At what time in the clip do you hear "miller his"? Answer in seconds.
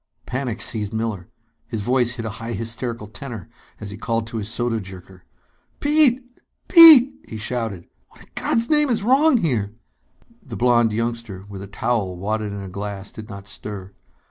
0.95-1.81